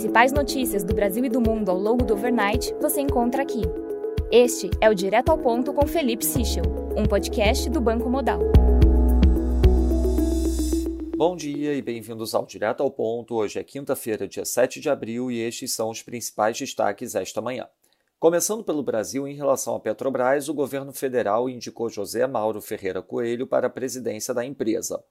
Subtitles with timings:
[0.00, 3.60] principais notícias do Brasil e do mundo ao longo do overnight você encontra aqui.
[4.32, 6.64] Este é o Direto ao Ponto com Felipe Sichel,
[6.96, 8.40] um podcast do Banco Modal.
[11.14, 13.34] Bom dia e bem-vindos ao Direto ao Ponto.
[13.34, 17.68] Hoje é quinta-feira, dia 7 de abril, e estes são os principais destaques esta manhã.
[18.18, 23.46] Começando pelo Brasil, em relação à Petrobras, o governo federal indicou José Mauro Ferreira Coelho
[23.46, 25.04] para a presidência da empresa.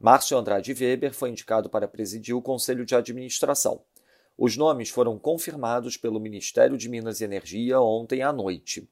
[0.00, 3.82] Márcio Andrade Weber foi indicado para presidir o Conselho de Administração.
[4.42, 8.88] Os nomes foram confirmados pelo Ministério de Minas e Energia ontem à noite.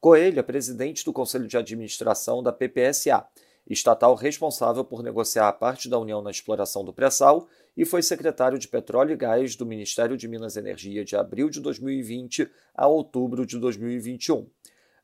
[0.00, 3.22] Coelho é presidente do Conselho de Administração da PPSA,
[3.68, 7.46] estatal responsável por negociar a parte da União na exploração do pré-sal,
[7.76, 11.50] e foi secretário de Petróleo e Gás do Ministério de Minas e Energia de abril
[11.50, 14.48] de 2020 a outubro de 2021.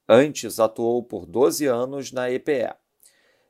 [0.09, 2.84] Antes, atuou por 12 anos na EPE.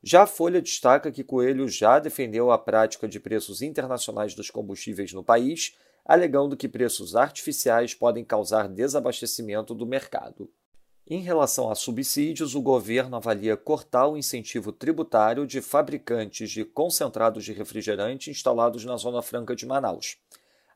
[0.07, 5.15] Já a Folha destaca que Coelho já defendeu a prática de preços internacionais dos combustíveis
[5.15, 10.51] no país, alegando que preços artificiais podem causar desabastecimento do mercado.
[11.07, 17.43] Em relação a subsídios, o governo avalia cortar o incentivo tributário de fabricantes de concentrados
[17.43, 20.19] de refrigerante instalados na Zona Franca de Manaus.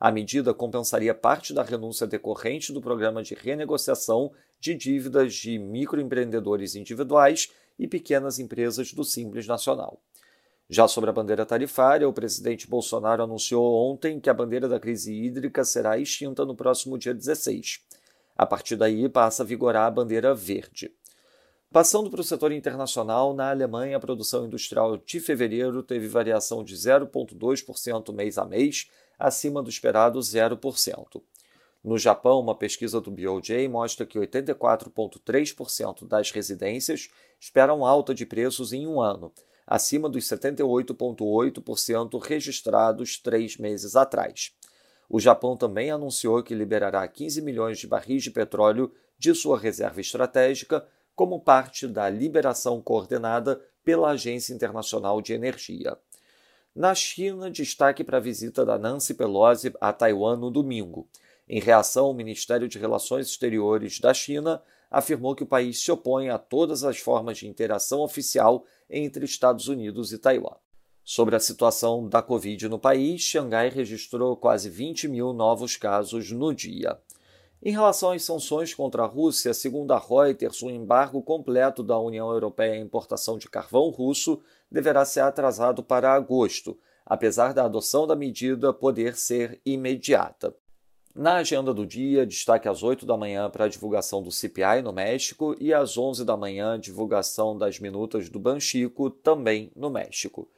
[0.00, 6.77] A medida compensaria parte da renúncia decorrente do programa de renegociação de dívidas de microempreendedores
[6.77, 10.00] individuais e pequenas empresas do Simples Nacional.
[10.70, 15.12] Já sobre a bandeira tarifária, o presidente Bolsonaro anunciou ontem que a bandeira da crise
[15.12, 17.80] hídrica será extinta no próximo dia 16.
[18.36, 20.92] A partir daí passa a vigorar a bandeira verde.
[21.72, 26.74] Passando para o setor internacional, na Alemanha, a produção industrial de fevereiro teve variação de
[26.74, 28.88] 0,2% mês a mês,
[29.19, 31.22] acima do esperado 0%.
[31.83, 37.08] No Japão, uma pesquisa do BOJ mostra que 84,3% das residências
[37.41, 39.33] esperam alta de preços em um ano,
[39.66, 44.52] acima dos 78,8% registrados três meses atrás.
[45.08, 50.00] O Japão também anunciou que liberará 15 milhões de barris de petróleo de sua reserva
[50.00, 55.96] estratégica como parte da liberação coordenada pela Agência Internacional de Energia.
[56.78, 61.08] Na China, destaque para a visita da Nancy Pelosi a Taiwan no domingo.
[61.48, 66.28] Em reação, o Ministério de Relações Exteriores da China afirmou que o país se opõe
[66.28, 70.55] a todas as formas de interação oficial entre Estados Unidos e Taiwan.
[71.02, 76.55] Sobre a situação da Covid no país, Xangai registrou quase 20 mil novos casos no
[76.55, 76.96] dia.
[77.61, 82.30] Em relação às sanções contra a Rússia, segundo a Reuters, o embargo completo da União
[82.30, 88.14] Europeia à importação de carvão russo deverá ser atrasado para agosto, apesar da adoção da
[88.14, 90.55] medida poder ser imediata.
[91.13, 94.92] Na agenda do dia, destaque às 8 da manhã para a divulgação do CPI no
[94.92, 100.48] México e às 11 da manhã, divulgação das minutas do Banxico, também no México.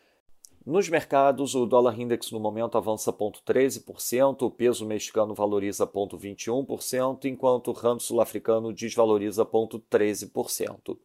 [0.71, 7.73] Nos mercados, o dólar index no momento avança 0,13%, o peso mexicano valoriza 0,21%, enquanto
[7.73, 10.97] o rand sul-africano desvaloriza 0,13%.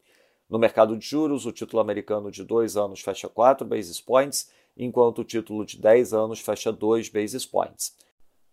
[0.48, 5.22] No mercado de juros, o título americano de 2 anos fecha 4 basis points, enquanto
[5.22, 7.98] o título de 10 anos fecha 2 basis points.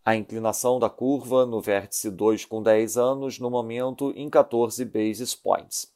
[0.03, 5.35] A inclinação da curva no vértice 2 com 10 anos, no momento, em 14 basis
[5.35, 5.92] points.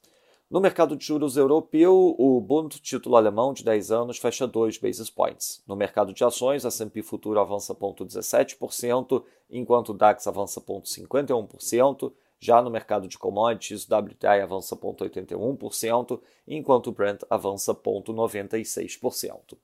[0.48, 5.10] No mercado de juros europeu, o Bund título alemão de 10 anos fecha 2 basis
[5.10, 5.60] points.
[5.66, 12.12] No mercado de ações, a S&P Futuro avança 0,17%, enquanto o DAX avança 0,51%.
[12.38, 19.58] Já no mercado de commodities, o WTI avança 0,81%, enquanto o Brent avança 0,96%.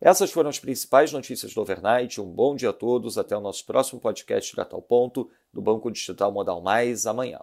[0.00, 2.20] Essas foram as principais notícias do Overnight.
[2.20, 3.18] Um bom dia a todos.
[3.18, 7.40] Até o nosso próximo podcast direto ao ponto do Banco Digital Modal Mais amanhã.